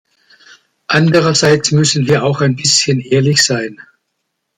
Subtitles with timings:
[0.87, 3.79] Andererseits müssen wir auch ein bisschen ehrlich sein.